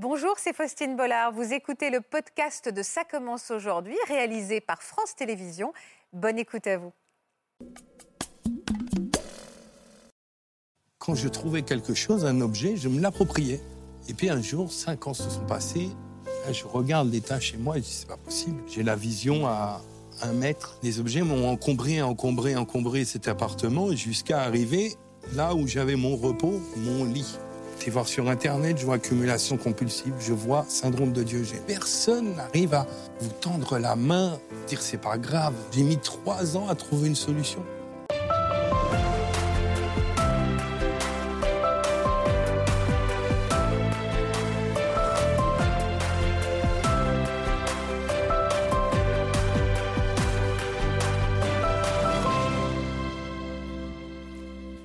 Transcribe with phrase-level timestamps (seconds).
[0.00, 1.32] Bonjour, c'est Faustine Bollard.
[1.32, 5.72] Vous écoutez le podcast de Ça commence aujourd'hui, réalisé par France Télévisions.
[6.12, 6.92] Bonne écoute à vous.
[11.00, 13.60] Quand je trouvais quelque chose, un objet, je me l'appropriais.
[14.08, 15.88] Et puis un jour, cinq ans se sont passés,
[16.48, 18.62] je regarde l'état chez moi et je dis c'est pas possible.
[18.68, 19.80] J'ai la vision à
[20.22, 20.78] un mètre.
[20.84, 24.94] Les objets m'ont encombré, encombré, encombré cet appartement jusqu'à arriver
[25.34, 27.36] là où j'avais mon repos, mon lit.
[27.84, 31.62] Je voir sur Internet, je vois accumulation compulsive, je vois syndrome de Diogène.
[31.66, 32.86] Personne n'arrive à
[33.18, 35.54] vous tendre la main, dire c'est pas grave.
[35.72, 37.64] J'ai mis trois ans à trouver une solution.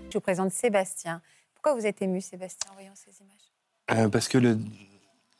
[0.09, 1.21] Je vous présente Sébastien.
[1.63, 4.03] Pourquoi vous êtes ému, Sébastien, en voyant ces images?
[4.05, 4.59] Euh, Parce que le,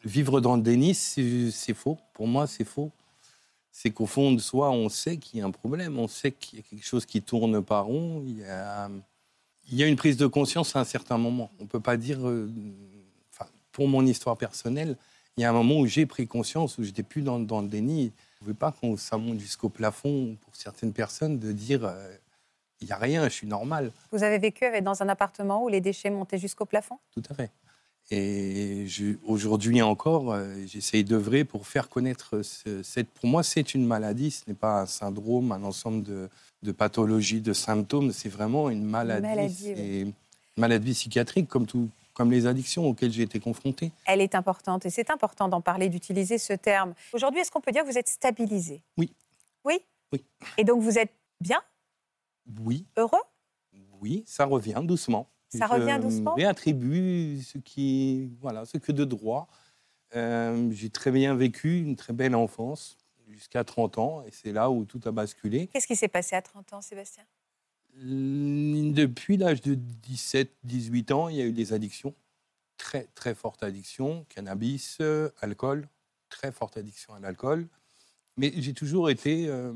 [0.05, 1.97] vivre dans le déni, c'est faux.
[2.13, 2.91] Pour moi, c'est faux.
[3.73, 6.59] C'est qu'au fond de soi, on sait qu'il y a un problème, on sait qu'il
[6.59, 8.23] y a quelque chose qui tourne pas rond.
[8.25, 11.51] Il y a, une prise de conscience à un certain moment.
[11.59, 12.25] On ne peut pas dire.
[12.25, 12.49] Euh,
[13.73, 14.95] pour mon histoire personnelle,
[15.35, 18.13] il y a un moment où j'ai pris conscience, où j'étais plus dans, le déni.
[18.39, 21.83] Je ne veux pas qu'on ça jusqu'au plafond pour certaines personnes de dire.
[21.83, 22.15] Euh,
[22.83, 23.91] il n'y a rien, je suis normal.
[24.11, 26.99] Vous avez vécu dans un appartement où les déchets montaient jusqu'au plafond?
[27.13, 27.49] Tout à fait.
[28.11, 28.85] Et
[29.25, 32.41] aujourd'hui encore, euh, j'essaye d'œuvrer pour faire connaître
[32.83, 33.09] cette.
[33.09, 36.03] Pour moi, c'est une maladie, ce n'est pas un syndrome, un ensemble
[36.61, 38.11] de, pathologies, de symptômes.
[38.11, 39.21] C'est vraiment une maladie.
[39.25, 40.13] Maladie, et
[40.57, 43.91] maladie psychiatrique, comme tout, comme les addictions auxquelles j'ai été confronté.
[44.05, 46.93] Elle est importante et c'est important d'en parler, d'utiliser ce terme.
[47.13, 48.81] Aujourd'hui, est-ce qu'on peut dire que vous êtes stabilisé?
[48.97, 49.13] Oui.
[49.63, 49.79] Oui?
[50.11, 50.21] Oui.
[50.57, 51.61] Et donc vous êtes bien?
[52.59, 52.85] Oui.
[52.97, 53.21] Heureux?
[54.01, 55.29] Oui, ça revient doucement.
[55.49, 56.33] Ça revient doucement?
[56.33, 59.47] réattribue ce qui, voilà, ce que de droit.
[60.15, 64.69] Euh, j'ai très bien vécu une très belle enfance jusqu'à 30 ans et c'est là
[64.69, 65.67] où tout a basculé.
[65.67, 67.23] Qu'est-ce qui s'est passé à 30 ans, Sébastien?
[67.95, 72.15] Depuis l'âge de 17-18 ans, il y a eu des addictions,
[72.77, 75.87] très très fortes addictions, cannabis, euh, alcool,
[76.29, 77.67] très forte addiction à l'alcool.
[78.37, 79.73] Mais j'ai toujours été euh,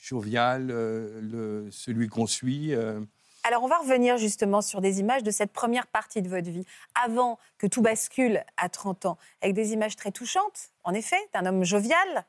[0.00, 2.74] jovial, euh, le, celui qu'on suit.
[2.74, 3.00] Euh.
[3.44, 6.64] Alors, on va revenir justement sur des images de cette première partie de votre vie,
[7.00, 11.46] avant que tout bascule à 30 ans, avec des images très touchantes, en effet, d'un
[11.46, 12.26] homme jovial,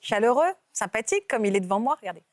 [0.00, 1.96] chaleureux, sympathique, comme il est devant moi.
[2.00, 2.22] Regardez.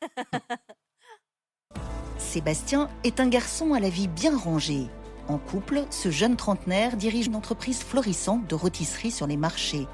[2.18, 4.86] Sébastien est un garçon à la vie bien rangée.
[5.28, 9.86] En couple, ce jeune trentenaire dirige une entreprise florissante de rôtisserie sur les marchés.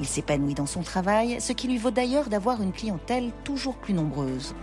[0.00, 3.94] Il s'épanouit dans son travail, ce qui lui vaut d'ailleurs d'avoir une clientèle toujours plus
[3.94, 4.54] nombreuse.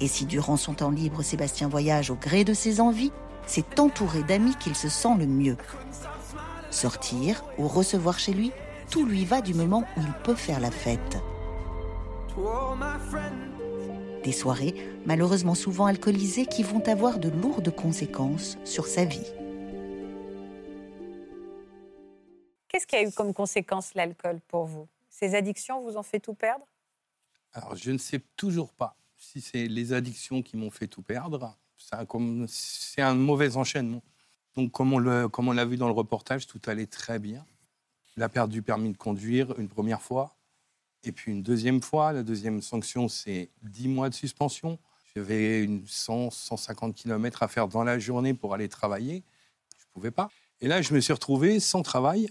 [0.00, 3.12] Et si durant son temps libre Sébastien voyage au gré de ses envies,
[3.46, 5.56] c'est entouré d'amis qu'il se sent le mieux.
[6.70, 8.52] Sortir ou recevoir chez lui,
[8.90, 11.18] tout lui va du moment où il peut faire la fête.
[14.22, 14.74] Des soirées,
[15.06, 19.32] malheureusement souvent alcoolisées, qui vont avoir de lourdes conséquences sur sa vie.
[22.78, 24.86] Qu'est-ce qui a eu comme conséquence l'alcool pour vous?
[25.10, 26.64] Ces addictions vous ont fait tout perdre?
[27.52, 31.58] Alors, je ne sais toujours pas si c'est les addictions qui m'ont fait tout perdre.
[32.46, 34.00] C'est un mauvais enchaînement.
[34.54, 37.44] Donc, comme on l'a vu dans le reportage, tout allait très bien.
[38.16, 40.36] La perte du permis de conduire une première fois,
[41.02, 42.12] et puis une deuxième fois.
[42.12, 44.78] La deuxième sanction, c'est 10 mois de suspension.
[45.16, 49.24] J'avais une 100, 150 km à faire dans la journée pour aller travailler.
[49.76, 50.30] Je ne pouvais pas.
[50.60, 52.30] Et là, je me suis retrouvé sans travail,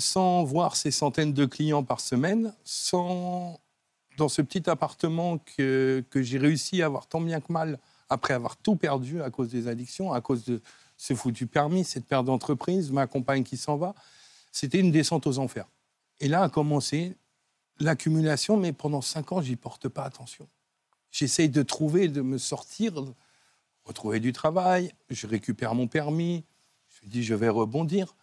[0.00, 3.60] sans voir ces centaines de clients par semaine, sans
[4.16, 7.78] dans ce petit appartement que, que j'ai réussi à avoir tant bien que mal
[8.08, 10.60] après avoir tout perdu à cause des addictions, à cause de
[10.96, 13.94] ce foutu permis, cette perte d'entreprise, ma compagne qui s'en va,
[14.52, 15.66] c'était une descente aux enfers.
[16.18, 17.16] Et là a commencé
[17.78, 20.46] l'accumulation, mais pendant cinq ans, j'y porte pas attention.
[21.10, 22.92] J'essaye de trouver, de me sortir,
[23.84, 26.44] retrouver du travail, je récupère mon permis,
[26.88, 28.14] je dis je vais rebondir.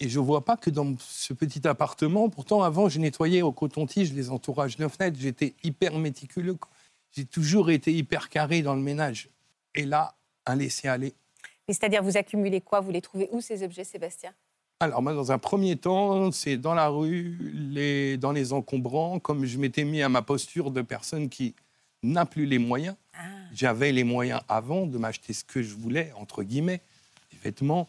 [0.00, 3.52] Et je ne vois pas que dans ce petit appartement, pourtant avant je nettoyais au
[3.52, 6.56] coton-tige les entourages de fenêtres, j'étais hyper méticuleux.
[7.12, 9.28] J'ai toujours été hyper carré dans le ménage.
[9.74, 10.14] Et là,
[10.46, 11.14] un laisser-aller.
[11.68, 12.80] C'est-à-dire, vous accumulez quoi?
[12.80, 14.32] Vous les trouvez où ces objets, Sébastien?
[14.80, 19.46] Alors moi, dans un premier temps, c'est dans la rue, les, dans les encombrants, comme
[19.46, 21.54] je m'étais mis à ma posture de personne qui
[22.02, 22.96] n'a plus les moyens.
[23.14, 23.22] Ah.
[23.54, 26.82] J'avais les moyens avant de m'acheter ce que je voulais, entre guillemets,
[27.30, 27.88] des vêtements.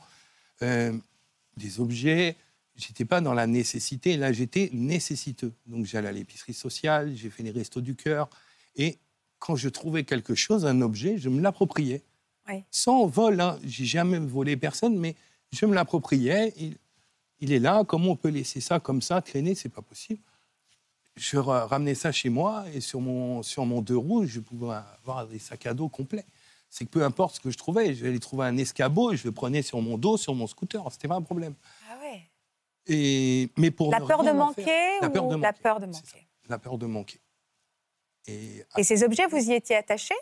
[0.62, 0.94] Euh,
[1.58, 2.36] des objets.
[2.76, 4.18] J'étais pas dans la nécessité.
[4.18, 5.54] Là, j'étais nécessiteux.
[5.66, 8.30] Donc, j'allais à l'épicerie sociale, j'ai fait les restos du cœur.
[8.76, 8.98] Et
[9.40, 12.04] quand je trouvais quelque chose, un objet, je me l'appropriais.
[12.70, 13.40] Sans vol.
[13.42, 13.58] Hein.
[13.64, 15.16] J'ai jamais volé personne, mais
[15.52, 16.54] je me l'appropriais.
[16.58, 16.74] Et,
[17.40, 20.22] Il est là, comment on peut laisser ça comme ça, traîner, c'est pas possible.
[21.16, 25.26] Je ramenais ça chez moi et sur mon, sur mon deux roues, je pouvais avoir
[25.28, 26.26] des sacs à dos complets.
[26.78, 29.24] C'est que peu importe ce que je trouvais, je vais trouver un escabeau et je
[29.26, 30.86] le prenais sur mon dos, sur mon scooter.
[30.92, 31.56] C'était pas un problème.
[31.90, 32.30] Ah ouais.
[32.86, 35.80] Et, mais pour La peur de manquer faire- la peur ou de la manquer, peur
[35.80, 37.22] de manquer La peur de manquer.
[38.28, 40.16] Et Et ces objets, vous y étiez attaché?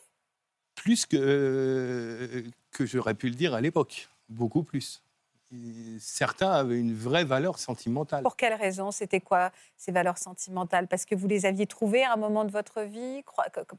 [0.75, 5.01] Plus que, que j'aurais pu le dire à l'époque, beaucoup plus.
[5.51, 8.21] Et certains avaient une vraie valeur sentimentale.
[8.21, 8.91] Pour quelle raison?
[8.91, 10.87] C'était quoi ces valeurs sentimentales?
[10.87, 13.23] Parce que vous les aviez trouvées à un moment de votre vie?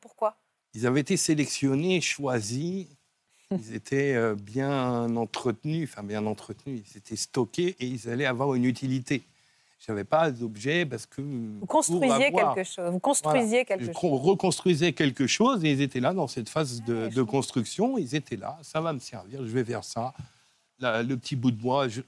[0.00, 0.36] Pourquoi?
[0.74, 2.86] Ils avaient été sélectionnés, choisis,
[3.50, 8.54] ils étaient euh, bien entretenus, enfin bien entretenus, ils étaient stockés et ils allaient avoir
[8.54, 9.22] une utilité.
[9.78, 11.20] Je n'avais pas d'objet parce que...
[11.20, 12.90] Vous construisiez quelque chose.
[12.90, 13.94] Vous construisiez quelque chose.
[13.94, 17.98] con- reconstruisais quelque chose et ils étaient là dans cette phase de, construction.
[17.98, 20.14] Ils étaient là, ça va me servir, je vais vers ça.
[20.80, 22.00] Le petit bout de bois, je-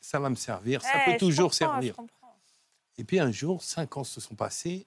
[0.00, 1.94] ça va me servir, ça peut toujours servir.
[2.98, 4.86] Et puis un jour, cinq ans se sont passés,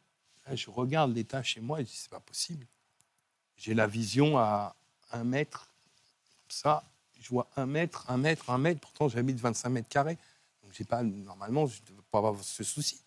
[0.54, 2.66] je regarde l'état chez moi et je dis, c'est pas possible.
[3.58, 4.76] J'ai la vision à
[5.12, 5.70] un mètre,
[6.48, 6.84] ça,
[7.22, 10.18] je vois un mètre, un mètre, un mètre, pourtant j'habite 25 mètres carrés.
[10.62, 13.02] Donc j'ai pas, normalement, je ne devais pas avoir ce souci.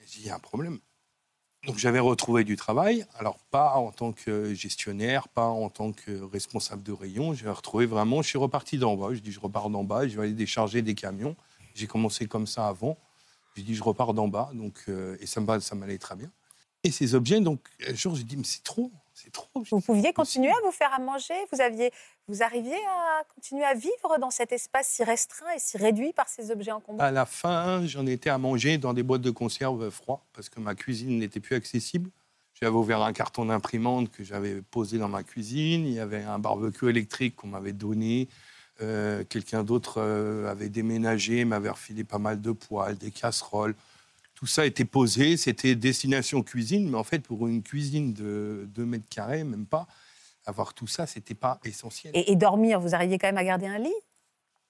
[0.00, 0.80] J'ai dit, il y a un problème.
[1.66, 6.22] Donc j'avais retrouvé du travail, alors pas en tant que gestionnaire, pas en tant que
[6.30, 9.70] responsable de rayon, j'ai retrouvé vraiment, je suis reparti d'en bas, je dis je repars
[9.70, 11.36] d'en bas, je vais aller décharger des camions.
[11.74, 12.98] J'ai commencé comme ça avant,
[13.56, 16.30] j'ai dit je repars d'en bas, donc, euh, et ça ça m'allait très bien.
[16.82, 19.48] Et ces objets, donc un jour j'ai dit mais c'est trop, c'est trop.
[19.70, 21.34] Vous pouviez continuer à vous faire à manger?
[21.52, 21.92] Vous, aviez,
[22.28, 26.28] vous arriviez à continuer à vivre dans cet espace si restreint et si réduit par
[26.28, 27.02] ces objets encombrants?
[27.02, 30.60] À la fin, j'en étais à manger dans des boîtes de conserve froid parce que
[30.60, 32.10] ma cuisine n'était plus accessible.
[32.60, 35.86] J'avais ouvert un carton d'imprimante que j'avais posé dans ma cuisine.
[35.86, 38.28] Il y avait un barbecue électrique qu'on m'avait donné.
[38.80, 43.74] Euh, Quelqu'un d'autre euh, avait déménagé, m'avait refilé pas mal de poêles, des casseroles.
[44.44, 45.38] Tout ça était posé.
[45.38, 49.86] C'était destination cuisine, mais en fait, pour une cuisine de 2 mètres carrés, même pas,
[50.44, 52.12] avoir tout ça, c'était pas essentiel.
[52.14, 53.94] et, et dormir, vous arriviez quand même à garder un lit?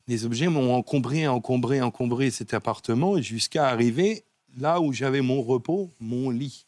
[0.06, 4.22] Les objets m'ont encombré, encombré, encombré cet appartement jusqu'à arriver
[4.56, 6.66] là où j'avais mon repos, mon lit.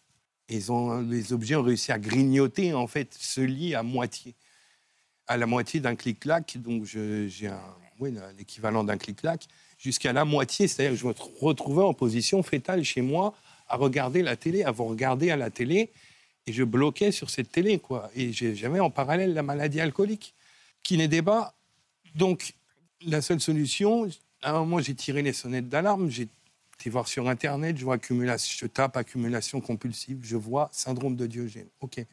[0.49, 4.35] Et ils ont- les objets ont réussi à grignoter en fait ce lit à moitié,
[5.29, 6.57] à la moitié d'un clic-clac.
[6.59, 7.29] Donc j'ai
[8.37, 9.47] l'équivalent d'un clic-clac
[9.79, 13.35] jusqu'à la moitié, c'est-à-dire que je me retrouvais en position fétale chez moi
[13.69, 15.91] à regarder la télé, à vous regarder à la télé,
[16.47, 18.11] et je bloquais sur cette télé quoi.
[18.15, 20.35] Et j'avais en parallèle la maladie alcoolique
[20.83, 21.55] qui n'aidait pas.
[22.15, 22.55] Donc
[23.03, 24.09] la seule solution,
[24.43, 26.11] à un moment, j'ai tiré les sonnettes d'alarme.
[26.11, 26.29] J'ai
[26.79, 31.27] été voir sur Internet, je vois accumulation, je tape accumulation compulsive, je vois syndrome de
[31.27, 31.69] Diogène.
[31.81, 32.05] OK.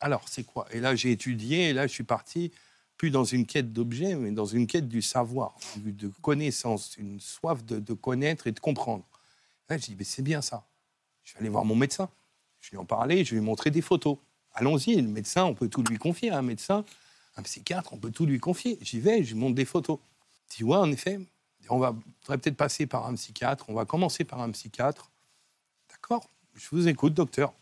[0.00, 0.66] Alors, c'est quoi?
[0.72, 2.50] Et là, j'ai étudié, et là, je suis parti,
[2.96, 7.64] plus dans une quête d'objets, mais dans une quête du savoir, de connaissance, une soif
[7.64, 9.04] de, connaître et de comprendre.
[9.70, 10.66] Je dis, mais c'est bien ça.
[11.24, 12.10] Je vais aller voir mon médecin.
[12.60, 14.18] Je lui en parlais, je lui ai montré des photos.
[14.54, 16.30] Allons-y, le médecin, on peut tout lui confier.
[16.30, 16.84] Un médecin,
[17.36, 18.78] un psychiatre, on peut tout lui confier.
[18.82, 19.98] J'y vais, je lui montre des photos.
[20.50, 21.18] Il dit, ouais, en effet,
[21.70, 21.96] on va
[22.26, 23.64] peut-être passer par un psychiatre.
[23.68, 25.10] On va commencer par un psychiatre.
[25.90, 27.54] D'accord, je vous écoute, docteur.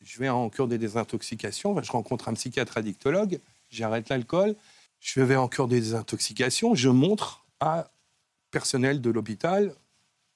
[0.00, 1.80] Je vais en cure de désintoxication.
[1.80, 3.40] Je rencontre un psychiatre addictologue.
[3.72, 4.54] J'arrête l'alcool.
[5.00, 6.74] Je vais en cure de désintoxication.
[6.74, 7.90] Je montre à
[8.50, 9.74] personnel de l'hôpital,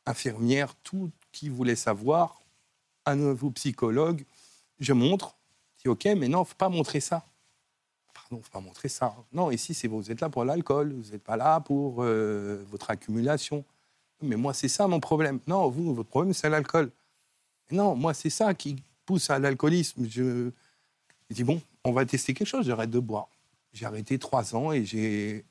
[0.07, 2.41] infirmière, tout qui voulait savoir,
[3.05, 4.25] à nouveau psychologue.
[4.81, 5.37] Je montre.
[5.77, 7.25] Je dis, OK, mais non, faut pas montrer ça.
[8.15, 9.15] Pardon, faut pas montrer ça.
[9.33, 10.95] Non, ici, c'est vous êtes là pour l'alcool.
[10.95, 13.65] Vous n'êtes pas là pour euh, votre accumulation.
[14.23, 15.41] Mais moi, c'est ça mon problème.
[15.47, 16.91] Non, vous, votre problème, c'est l'alcool.
[17.71, 20.07] Non, moi, c'est ça qui pousse à l'alcoolisme.
[20.09, 20.51] Je
[21.31, 23.29] dis, bon, on va tester quelque chose, j'arrête de boire.
[23.73, 25.45] J'ai arrêté trois ans et j'ai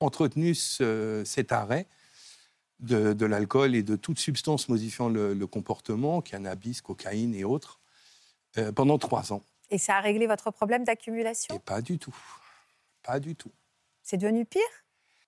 [0.00, 1.86] entretenu ce- cet arrêt
[2.80, 7.78] de, de l'alcool et de toute substance modifiant le, le comportement, cannabis, cocaïne et autres,
[8.58, 9.42] euh, pendant trois ans.
[9.70, 11.58] Et ça a réglé votre problème d'accumulation?
[11.60, 12.16] Pas du tout.
[13.02, 13.52] Pas du tout.
[14.02, 14.62] C'est devenu pire?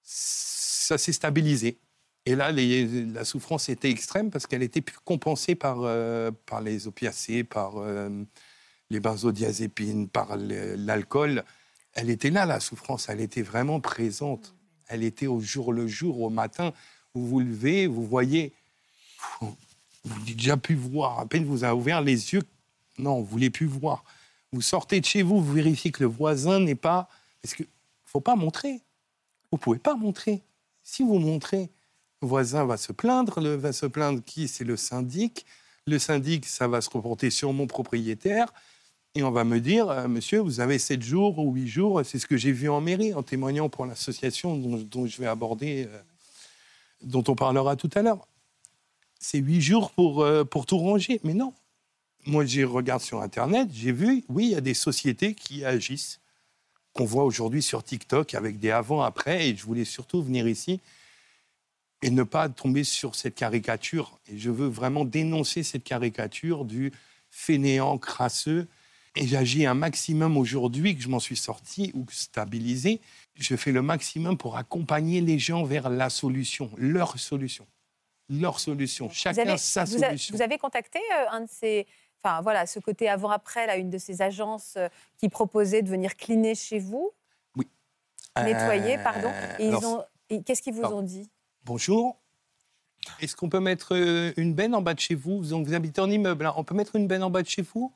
[0.03, 1.79] Ça s'est stabilisé.
[2.27, 6.89] Et là, les- la souffrance était extrême parce qu'elle était compensée par, euh, par les
[6.89, 8.25] opiacés, par euh,
[8.93, 11.45] les benzodiazépines, par l'alcool.
[11.95, 13.09] Elle était là, la souffrance.
[13.09, 14.55] Elle était vraiment présente.
[14.87, 16.73] Elle était au jour le jour, au matin.
[17.15, 18.53] Vous vous levez, vous voyez.
[19.41, 19.57] Vous
[20.05, 21.19] n'avez déjà pu voir.
[21.19, 22.43] À peine vous avez ouvert les yeux.
[22.99, 24.05] Non, vous ne voulez plus voir.
[24.53, 27.09] Vous sortez de chez vous, vous vérifiez que le voisin n'est pas.
[27.41, 27.71] Parce qu'il ne
[28.11, 28.83] faut pas montrer.
[29.51, 30.43] Vous ne pouvez pas montrer.
[30.83, 31.71] Si vous montrez,
[32.21, 33.41] le voisin va se plaindre.
[33.41, 34.49] Le, va se plaindre qui?
[34.49, 35.47] C'est le syndic.
[35.87, 38.53] Le syndic, ça va se reporter sur mon propriétaire.
[39.15, 42.01] Et on va me dire, euh, monsieur, vous avez 7 jours ou 8 jours.
[42.03, 45.87] C'est ce que j'ai vu en mairie, en témoignant pour l'association dont, je vais aborder
[45.87, 46.01] euh,
[47.03, 48.27] dont on parlera tout à l'heure.
[49.19, 51.21] C'est huit jours pour, euh, pour tout ranger.
[51.25, 51.53] Mais non.
[52.25, 56.21] Moi, je regarde sur Internet, j'ai vu, oui, il y a des sociétés qui agissent,
[56.95, 59.49] qu'on voit aujourd'hui sur TikTok avec des avant-après.
[59.49, 60.81] Et je voulais surtout venir ici
[62.01, 64.19] et ne pas tomber sur cette caricature.
[64.27, 66.93] Et je veux vraiment dénoncer cette caricature du
[67.31, 68.69] fainéant crasseux.
[69.15, 73.01] Et j'agis un maximum aujourd'hui que je m'en suis sorti ou stabilisé.
[73.35, 77.67] Je fais le maximum pour accompagner les gens vers la solution, leur solution.
[78.31, 79.11] Leur solution.
[79.11, 80.35] Chacun sa solution.
[80.35, 81.87] vous avez contacté euh, un de ces.
[82.25, 84.89] Enfin, voilà, ce côté avant-après, là, une de ces agences euh,
[85.19, 87.11] qui proposait de venir cleaner chez vous?
[87.57, 87.69] Oui.
[88.37, 89.31] Nettoyer, pardon.
[89.59, 90.05] Et ils ont.
[90.47, 91.29] Qu'est-ce qu'ils vous ont dit?
[91.65, 92.17] Bonjour.
[93.21, 96.01] Est-ce qu'on peut mettre euh, une benne en bas de chez vous Donc, vous habitez
[96.01, 96.47] en immeuble.
[96.47, 96.55] Hein.
[96.57, 97.93] On peut mettre une benne en bas de chez vous?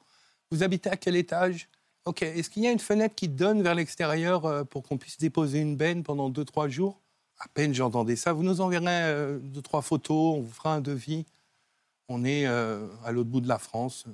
[0.50, 1.68] Vous habitez à quel étage?
[2.04, 2.22] Ok.
[2.22, 5.60] Est-ce qu'il y a une fenêtre qui donne vers l'extérieur euh, pour qu'on puisse déposer
[5.60, 7.00] une benne pendant 2-3 jours?
[7.38, 8.32] À peine j'entendais ça.
[8.32, 10.36] Vous nous enverrez euh, deux, trois photos.
[10.36, 11.26] On vous fera un devis.
[12.08, 14.04] On est à l'autre bout de la France.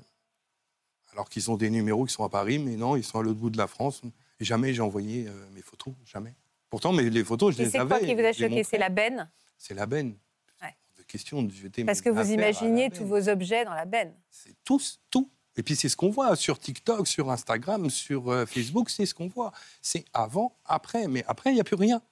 [1.13, 3.39] Alors qu'ils ont des numéros qui sont à Paris, mais non, ils sont à l'autre
[3.39, 4.01] bout de la France.
[4.41, 5.93] Et jamais j'ai envoyé mes photos.
[6.07, 6.35] Jamais.
[6.71, 7.95] Pourtant, mais les photos, je les avais.
[7.97, 8.65] C'est quoi qui vous a choqué?
[8.65, 9.31] C'est la benne?
[9.59, 10.17] C'est la benne.
[10.63, 10.75] Ouais.
[10.97, 14.15] De question de jeter Parce que vous imaginez tous vos objets dans la benne.
[14.31, 15.31] C'est tous, tout.
[15.57, 19.15] Et puis c'est ce qu'on voit sur TikTok, sur Instagram, sur euh, Facebook, c'est ce
[19.15, 19.53] qu'on voit.
[19.83, 21.09] C'est avant, après.
[21.09, 22.03] Mais après, il n'y a plus rien.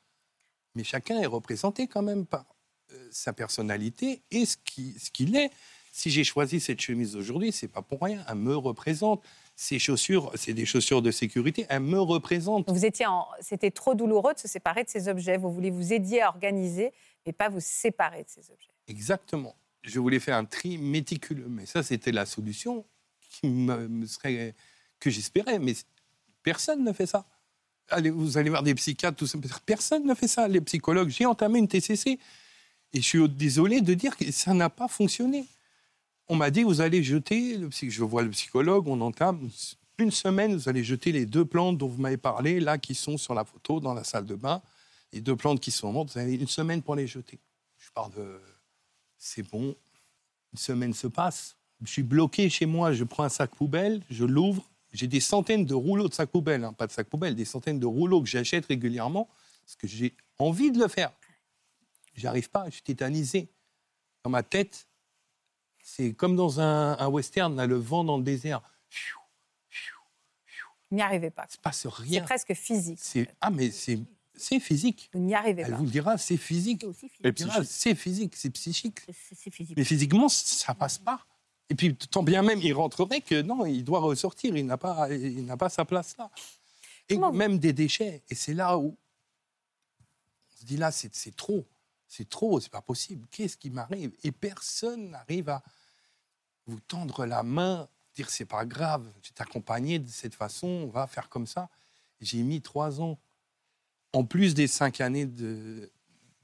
[0.75, 2.45] Mais chacun est représenté quand même par
[2.93, 5.51] euh, sa personnalité et ce qu'il est.
[5.93, 8.25] Si j'ai choisi cette chemise aujourd'hui, c'est pas pour rien.
[8.29, 9.23] Elle me représente
[9.57, 12.71] ces chaussures, c'est des chaussures de sécurité, elles me représentent.
[12.71, 13.27] Vous étiez en...
[13.41, 15.37] C'était trop douloureux de se séparer de ces objets.
[15.37, 16.93] Vous voulez vous aider à organiser,
[17.27, 18.71] mais pas vous séparer de ces objets.
[18.89, 19.55] Exactement.
[19.83, 22.87] Je voulais faire un tri méticuleux, mais ça, c'était la solution
[23.43, 25.59] que j'espérais.
[25.59, 25.75] Mais
[26.43, 27.25] personne ne fait ça.
[27.89, 29.39] Allez, vous allez voir des psychiatres, tout ça.
[29.67, 30.47] Personne ne fait ça.
[30.47, 32.19] Les psychologues, j'ai entamé une TCC
[32.93, 35.47] et je suis désolé de dire que ça n'a pas fonctionné
[36.31, 39.51] on m'a dit, vous allez jeter, le, je vois le psychologue, on entame,
[39.99, 43.19] une semaine, vous allez jeter les deux plantes dont vous m'avez parlé, là, qui sont
[43.19, 44.63] sur la photo, dans la salle de bain.
[45.13, 47.41] Les deux plantes qui sont mortes, vous avez une semaine pour les jeter.
[47.79, 48.41] Je parle de...
[49.19, 49.75] C'est bon.
[50.53, 51.57] Une semaine se passe.
[51.83, 54.69] Je suis bloqué chez moi, je prends un sac poubelle, je l'ouvre.
[54.93, 57.79] J'ai des centaines de rouleaux de sac poubelle, hein, pas de sac poubelle, des centaines
[57.79, 59.29] de rouleaux que j'achète régulièrement,
[59.65, 61.13] parce que j'ai envie de le faire.
[62.15, 63.49] J'arrive pas, je suis tétanisé.
[64.25, 64.89] Dans ma tête,
[65.83, 68.61] c'est comme dans un, western, le vent dans le désert.
[70.91, 71.47] Vous n'y arrivez pas.
[71.49, 72.21] Il se passe rien.
[72.21, 72.99] C'est presque physique.
[73.41, 75.09] Ah, mais c'est physique.
[75.13, 75.77] Vous n'y arrivez Elle pas.
[75.77, 76.85] vous le dira, c'est physique.
[77.65, 79.01] C'est physique, c'est psychique.
[79.13, 79.77] physique.
[79.77, 81.25] Mais physiquement, ça passe pas.
[81.71, 84.57] Et puis, tant bien même, il rentrerait que non, il doit ressortir.
[84.57, 86.31] Il n'a pas, il n'a pas sa place là.
[87.09, 88.23] Et même des déchets.
[88.29, 88.97] Et c'est là où
[90.49, 91.65] on se dit là, c'est trop.
[92.07, 93.27] C'est trop, c'est pas possible.
[93.31, 94.13] Qu'est-ce qui m'arrive?
[94.25, 95.63] Et personne n'arrive à
[96.67, 101.07] vous tendre la main, dire c'est pas grave, je t'accompagné de cette façon, on va
[101.07, 101.69] faire comme ça.
[102.21, 103.19] J'ai mis trois ans.
[104.13, 105.29] En plus des cinq années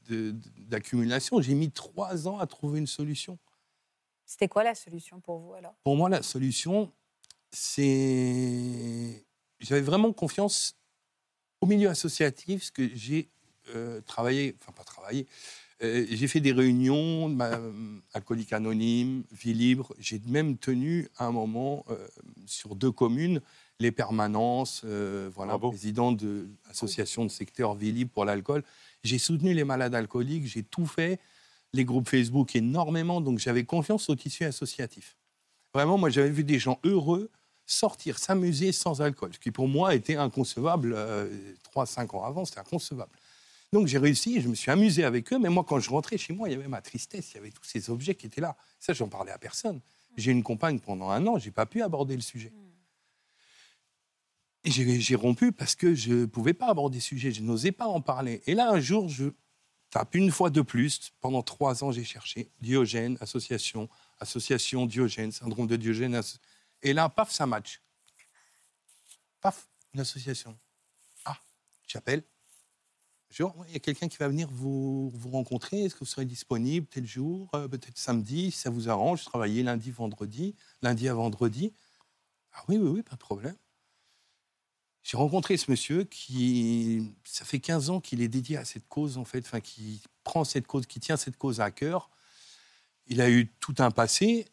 [0.09, 3.39] d'accumulation, j'ai mis trois ans à trouver une solution.
[4.27, 5.75] C'était quoi la solution pour vous alors?
[5.85, 6.93] Pour moi, la solution,
[7.53, 9.25] c'est.
[9.61, 10.77] J'avais vraiment confiance
[11.61, 13.31] au milieu associatif, ce que j'ai
[13.75, 15.27] euh, travaillé, enfin pas travaillé,
[15.83, 17.59] euh, j'ai fait des réunions, ma,
[18.13, 19.95] alcoolique anonyme, vie libre.
[19.99, 22.07] J'ai même tenu à un moment euh,
[22.47, 23.41] sur deux communes
[23.79, 24.87] les permanences,
[25.35, 28.65] voilà, président de l'association de secteur vie libre pour l'alcool.
[29.05, 31.21] J'ai soutenu les malades alcooliques, j'ai tout fait,
[31.77, 35.17] les groupes Facebook énormément, donc j'avais confiance au tissu associatif.
[35.75, 37.31] Vraiment, moi j'avais vu des gens heureux
[37.67, 40.97] sortir, s'amuser sans alcool, ce qui pour moi était inconcevable.
[41.65, 43.13] Trois, cinq ans avant, c'était inconcevable.
[43.73, 46.33] Donc j'ai réussi, je me suis amusé avec eux, mais moi quand je rentrais chez
[46.33, 48.57] moi, il y avait ma tristesse, il y avait tous ces objets qui étaient là.
[48.79, 49.81] Ça, j'en parlais à personne.
[50.17, 52.53] J'ai une compagne pendant un an, j'ai pas pu aborder le sujet.
[54.65, 57.87] Et j'ai rompu parce que je ne pouvais pas aborder le sujet, je n'osais pas
[57.87, 58.43] en parler.
[58.47, 59.27] Et là, un jour, je
[60.13, 61.13] une fois de plus.
[61.21, 63.89] Pendant trois ans, j'ai cherché Diogène, association,
[64.19, 66.21] association Diogène, syndrome de Diogène.
[66.83, 67.81] Et là, paf, ça match.
[69.41, 70.59] Paf, une association.
[71.25, 71.39] Ah,
[71.87, 72.23] j'appelle,
[73.39, 75.85] il y a quelqu'un qui va venir vous, vous rencontrer.
[75.85, 79.63] Est-ce que vous serez disponible tel jour, euh, peut-être samedi, si ça vous arrange, travailler
[79.63, 81.73] lundi, vendredi, lundi à vendredi?
[82.53, 83.57] Ah oui, oui, oui, pas de problème.
[85.07, 89.19] J'ai rencontré ce monsieur qui, ça fait 15 ans qu'il est dédié à cette cause,
[89.19, 92.11] en fait, enfin, qui prend cette cause, qui tient cette cause à cœur.
[93.07, 94.49] Il a eu tout un passé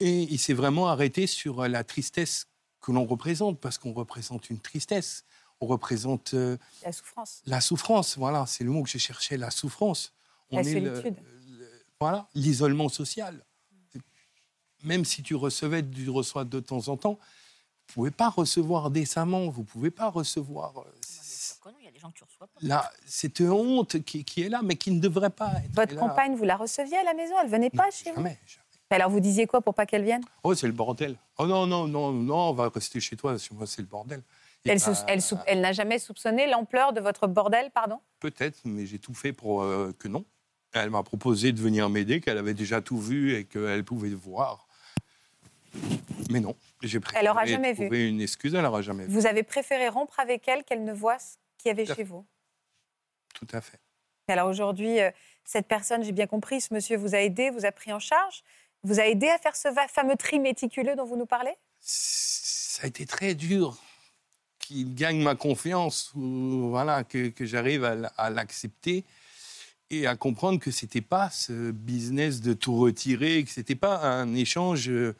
[0.00, 2.48] et il s'est vraiment arrêté sur la tristesse
[2.80, 5.24] que l'on représente, parce qu'on représente une tristesse
[5.60, 6.34] on représente...
[6.34, 7.42] Euh, la souffrance.
[7.46, 10.12] La souffrance, voilà, c'est le mot que j'ai cherché, la souffrance.
[10.50, 11.22] La est le- solitude.
[11.58, 11.68] le-
[12.00, 13.44] voilà, l'isolement social.
[14.84, 17.18] Même si tu recevais, tu reçois de temps en temps,
[17.88, 20.72] vous pouvez pas recevoir décemment, vous pouvez pas recevoir.
[20.78, 20.82] euh,
[21.80, 22.60] Il y a des gens que tu reçois pas.
[22.62, 26.00] Là, cette honte qui, qui est là, mais qui ne devrait pas être Votre là.
[26.00, 28.64] compagne, vous la receviez à la maison Elle venait Non, pas chez vous jamais, jamais.
[28.90, 30.22] Alors vous disiez quoi pour pas qu'elle vienne?
[30.42, 31.16] Oh, c'est le bordel.
[31.38, 34.22] Oh non, non, non, non, on va rester chez toi, chez moi, c'est le bordel.
[34.64, 38.00] Et Elle, bah, elle n'a jamais soupçonné l'ampleur de votre bordel, pardon?
[38.20, 40.24] Peut-être, mais j'ai tout fait pour euh, que non.
[40.72, 44.66] Elle m'a proposé de venir m'aider, qu'elle avait déjà tout vu et qu'elle pouvait voir.
[46.28, 47.84] Mais non, j'ai préféré Elle aura jamais vu.
[47.86, 49.12] trouver une excuse, elle n'aura jamais vu.
[49.12, 52.04] Vous avez préféré rompre avec elle qu'elle ne voit ce qu'il y avait Tout chez
[52.04, 52.24] vous
[53.34, 53.78] Tout à fait.
[54.28, 55.10] Alors aujourd'hui, euh,
[55.44, 58.42] cette personne, j'ai bien compris, ce monsieur vous a aidé, vous a pris en charge,
[58.82, 61.54] vous a aidé à faire ce fameux tri méticuleux dont vous nous parlez?
[61.80, 63.78] Ça a été très dur
[64.58, 69.04] qu'il gagne ma confiance, ou voilà, que, que j'arrive à, à l'accepter
[69.90, 74.34] et à comprendre que c'était pas ce business de tout retirer, que c'était pas un
[74.34, 75.16] échange euh,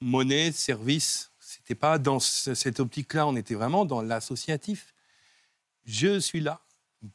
[0.00, 1.30] monnaie, service.
[1.40, 4.94] C'était pas dans ce- cette optique-là, on était vraiment dans l'associatif.
[5.84, 6.60] Je suis là,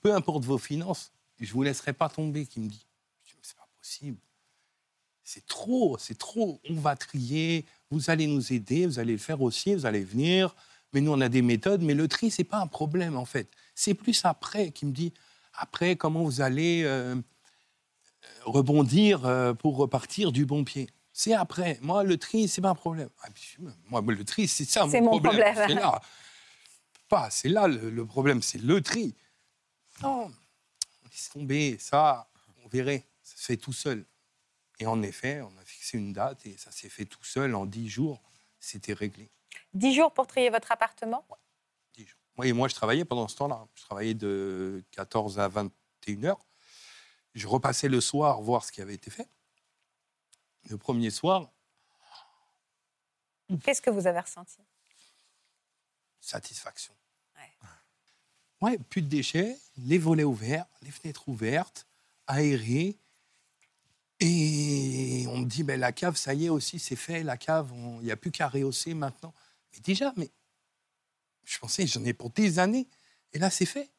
[0.02, 2.86] peu importe vos finances, je vous laisserai pas tomber, qui me dit.
[3.42, 4.18] C'est pas possible.
[5.24, 6.60] C'est trop, c'est trop.
[6.70, 10.56] On va trier, vous allez nous aider, vous allez le faire aussi, vous allez venir.
[10.94, 13.50] Mais nous, on a des méthodes, mais le tri, c'est pas un problème, en fait.
[13.74, 15.14] C'est plus après qui me dit,
[15.54, 17.16] après, comment vous allez euh,
[18.44, 20.90] rebondir euh, pour repartir du bon pied.
[21.18, 21.80] C'est après.
[21.82, 23.08] Moi, le tri, c'est pas un problème.
[23.24, 23.56] Ah, puis,
[23.86, 25.54] Moi, le tri, c'est ça C'est mon mon problème.
[25.54, 25.70] problème.
[25.70, 26.02] C'est là.
[27.08, 29.16] Pas, c'est là le, le problème, c'est le tri.
[30.02, 30.30] Non,
[31.10, 32.28] laisse tomber, ça,
[32.66, 33.06] on verrait.
[33.24, 34.06] Ça se fait tout seul.
[34.78, 37.66] Et en effet, on a fixé une date et ça s'est fait tout seul en
[37.66, 38.22] 10 jours.
[38.60, 39.30] C'était réglé.
[39.74, 41.26] Dix jours pour trier votre appartement?
[41.96, 42.20] 10 jours.
[42.36, 43.66] Moi, et moi, je travaillais pendant ce temps-là.
[43.76, 46.46] Je travaillais de 14 à 21 heures.
[47.36, 49.30] Je repassais le soir voir ce qui avait été fait.
[50.70, 51.50] Le premier soir,
[53.64, 54.58] Qu'est-ce que vous avez ressenti?
[56.20, 56.96] Satisfaction.
[57.38, 57.68] Ouais.
[58.62, 61.86] Ouais, plus de déchets, les volets ouverts, les fenêtres ouvertes,
[62.26, 62.98] aérées.
[64.20, 67.72] Et on me dit, ben, la cave, ça y est aussi, c'est fait, la cave,
[67.74, 69.34] on- il n'y a plus qu'à rehausser maintenant.
[69.74, 70.32] Mais déjà, mais
[71.44, 72.88] je pensais, j'en ai pour des années.
[73.34, 73.92] Et là, c'est fait.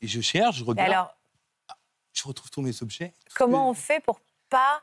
[0.00, 1.16] Et je cherche, je Et regarde, alors,
[2.12, 3.12] je retrouve tous mes objets.
[3.34, 4.82] comment on fait pour pas...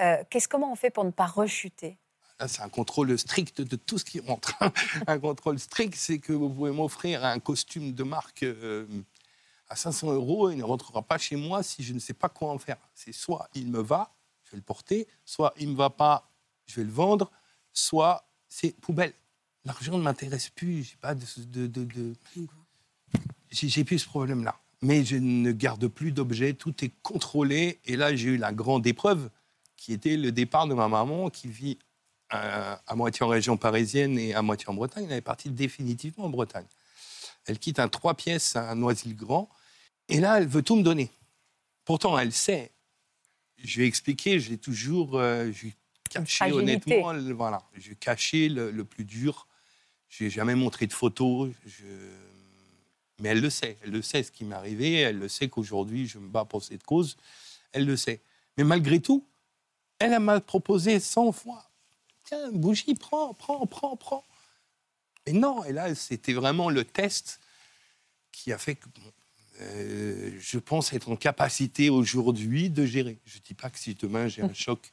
[0.00, 1.98] euh, qu'est-ce, comment on fait pour ne pas rechuter?
[2.40, 4.54] Là, c'est un contrôle strict de tout ce qui rentre.
[5.06, 8.86] un contrôle strict, c'est que vous pouvez m'offrir un costume de marque euh,
[9.68, 12.50] à 500 euros il ne rentrera pas chez moi si je ne sais pas quoi
[12.50, 12.78] en faire.
[12.94, 16.30] C'est soit il me va, je vais le porter, soit il ne me va pas,
[16.66, 17.30] je vais le vendre,
[17.72, 19.12] soit c'est poubelle.
[19.64, 22.14] L'argent ne m'intéresse plus, j'ai pas de,
[23.50, 24.58] j'ai plus ce problème-là.
[24.80, 27.80] Mais je ne garde plus d'objets, tout est contrôlé.
[27.84, 29.28] Et là, j'ai eu la grande épreuve,
[29.78, 31.78] qui était le départ de ma maman, qui vit
[32.28, 35.06] à moitié en région parisienne et à moitié en Bretagne.
[35.08, 36.66] Elle est partie définitivement en Bretagne.
[37.46, 39.48] Elle quitte un trois pièces à Noisy-le-Grand.
[40.10, 41.10] Et là, elle veut tout me donner.
[41.86, 42.70] Pourtant, elle sait.
[43.56, 45.68] Je lui ai expliqué, j'ai toujours euh, je
[46.10, 47.12] caché honnêtement.
[47.12, 49.46] le- voilà, j'ai caché le, le plus dur.
[50.10, 51.50] Je n'ai jamais montré de photos.
[51.66, 51.84] je-
[53.20, 53.78] Mais elle le sait.
[53.82, 54.92] Elle le sait ce qui m'est arrivé.
[54.96, 57.16] Elle le sait qu'aujourd'hui, je me bats pour cette cause.
[57.72, 58.20] Elle le sait.
[58.58, 59.26] Mais malgré tout,
[59.98, 61.64] elle elle m'a proposé 100 fois.
[62.24, 64.24] Tiens, bougie, prends, prends, prends, prends.
[65.26, 67.40] Et non, et là, c'était vraiment le test
[68.32, 69.12] qui a fait que bon,
[69.60, 73.18] euh, je pense être en capacité aujourd'hui de gérer.
[73.24, 74.92] Je ne dis pas que si demain j'ai un choc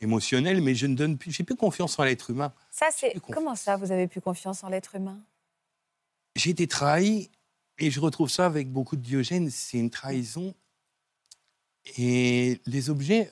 [0.00, 2.52] émotionnel, mais je ne donne plus, j'ai plus confiance en l'être humain.
[2.70, 5.20] Ça, c'est comment ça Vous avez plus confiance en l'être humain?
[6.34, 7.30] J'ai été trahi
[7.78, 10.54] et je retrouve ça avec beaucoup de Diogène, c'est une trahison.
[11.96, 13.30] Et les objets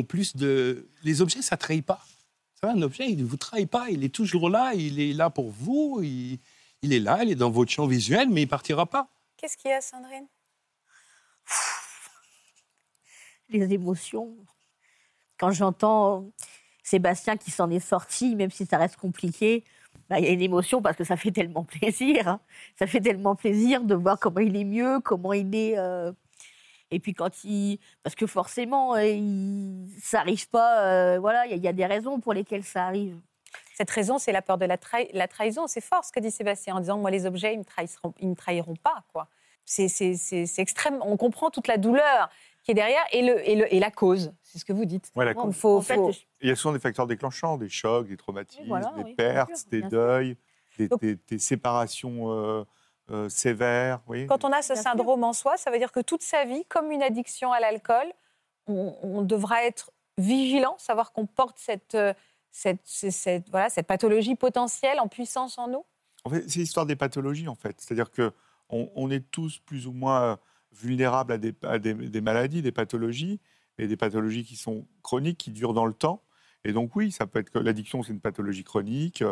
[0.00, 0.88] ont plus de.
[1.02, 2.00] Les objets, ça ne trahit pas.
[2.60, 5.12] Ça va, un objet, il ne vous trahit pas, il est toujours là, il est
[5.12, 6.38] là pour vous, il,
[6.82, 9.08] il est là, il est dans votre champ visuel, mais il ne partira pas.
[9.36, 10.26] Qu'est-ce qu'il y a, Sandrine?
[13.48, 14.36] Les émotions.
[15.38, 16.30] Quand j'entends
[16.82, 19.64] Sébastien qui s'en est sorti, même si ça reste compliqué,
[20.08, 22.28] bah, il y a une émotion parce que ça fait tellement plaisir.
[22.28, 22.40] hein.
[22.78, 25.76] Ça fait tellement plaisir de voir comment il est mieux, comment il est.
[25.78, 26.12] euh,
[26.92, 27.78] Et puis quand il.
[28.04, 29.88] Parce que forcément, euh, il...
[30.00, 30.82] ça n'arrive pas.
[30.84, 33.18] euh, Voilà, il y a- il y, a des raisons pour lesquelles ça arrive.
[33.74, 35.66] Cette raison, c'est la peur de la, trahi- la trahison.
[35.66, 38.28] C'est fort ce que dit Sébastien en disant Moi, les objets, ils ne trahisseront, ils
[38.28, 39.02] me trahiront pas.
[39.12, 39.28] quoi.
[39.64, 40.98] C'est extrême.
[41.02, 42.28] On comprend toute la douleur
[42.64, 44.32] qui est derrière et, le, et, le- et la cause.
[44.42, 45.10] C'est ce que vous dites.
[45.16, 45.56] Ouais, la Donc, cause.
[45.56, 48.66] faut- En fait, faut- Il y a souvent des facteurs déclenchants, des chocs, des traumatismes,
[48.68, 50.36] voilà, des oui, pertes, sûr, des deuils,
[50.78, 52.64] des, Donc- des- des séparations euh,
[53.12, 54.00] euh, sévère.
[54.28, 54.90] Quand on a ce Bien sûr.
[54.90, 58.06] syndrome en soi, ça veut dire que toute sa vie, comme une addiction à l'alcool,
[58.66, 62.14] on, on devra être vigilant, savoir qu'on porte cette, euh,
[62.50, 65.84] cette, cette- cette- voilà, cette pathologie potentielle en puissance en nous.
[66.24, 67.80] En fait, c'est l'histoire des pathologies, en fait.
[67.80, 68.32] C'est-à-dire que
[68.68, 70.36] on, on est tous plus ou moins euh,
[70.72, 73.40] vulnérables à, des, à des- des maladies, des pathologies,
[73.78, 76.22] et des pathologies qui sont chroniques, qui durent dans le temps.
[76.64, 79.24] Et donc oui, ça peut être que l'addiction, c'est une pathologie chronique.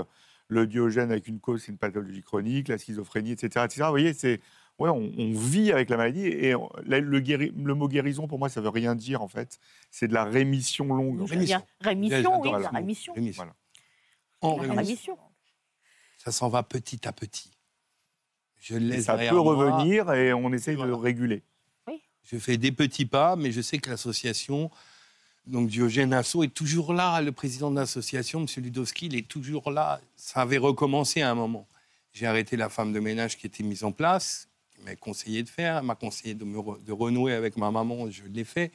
[0.50, 2.68] Le diogène avec une cause, c'est une pathologie chronique.
[2.68, 3.64] La schizophrénie, etc.
[3.64, 3.82] etc.
[3.84, 4.40] Vous voyez, c'est
[4.80, 6.26] ouais, on, on vit avec la maladie.
[6.26, 9.60] Et on- le, guéri- le mot guérison, pour moi, ça veut rien dire, en fait.
[9.90, 11.22] C'est de la rémission longue.
[11.28, 11.62] Rémission.
[11.80, 13.14] Rémission, oui, la rémission.
[13.14, 13.44] Rémission.
[13.44, 13.54] Voilà.
[14.40, 15.16] En La rémission.
[16.18, 17.50] Ça s'en va petit à petit.
[18.58, 19.54] Je le laisse ça peut moi.
[19.54, 20.90] revenir et on essaye Voilà.
[20.92, 21.42] de réguler.
[22.24, 24.70] Je fais des petits pas, mais je sais que l'association,
[25.46, 27.20] donc Diogène Asso, est toujours là.
[27.20, 28.46] Le président de l'association, M.
[28.62, 30.00] Ludowski, il est toujours là.
[30.16, 31.66] Ça avait recommencé à un moment.
[32.12, 35.48] J'ai arrêté la femme de ménage qui était mise en place, qui m'a conseillé de
[35.48, 35.78] faire.
[35.78, 38.10] Elle m'a conseillé de, me re- de renouer avec ma maman.
[38.10, 38.70] Je l'ai fait.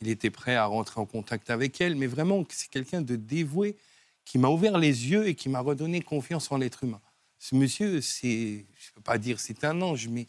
[0.00, 1.96] Il était prêt à rentrer en contact avec elle.
[1.96, 3.76] Mais vraiment, c'est quelqu'un de dévoué
[4.24, 7.00] qui m'a ouvert les yeux et qui m'a redonné confiance en l'être humain.
[7.38, 10.26] Ce monsieur, c'est, je ne peux pas dire c'est un ange, mais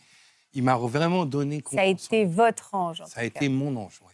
[0.53, 1.79] il m'a vraiment donné Ça confiance.
[1.81, 3.01] a en été votre ange.
[3.01, 3.37] en ça a cas.
[3.39, 3.99] été mon ange.
[4.01, 4.13] ouais.